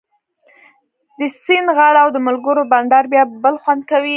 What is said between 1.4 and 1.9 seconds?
سیند